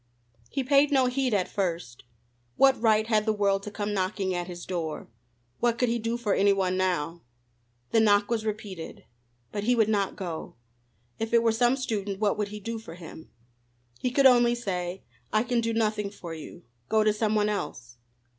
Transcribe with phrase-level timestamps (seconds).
[0.49, 2.05] He paid no heed at first.
[2.55, 5.07] What right had the world to come knocking at his door?
[5.59, 7.21] What could he do for any one now?
[7.91, 9.05] The knock was repeated.
[9.51, 10.55] But he would not go.
[11.19, 13.29] If it were some student, what could he do for him?
[13.99, 16.63] He could only say: "I can do nothing for you.
[16.89, 17.97] Go to some one else."